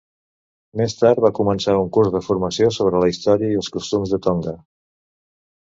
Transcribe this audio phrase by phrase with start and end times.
[0.79, 4.23] Més tard va començar un curs de formació sobre la història i els costums de
[4.29, 4.57] Tonga.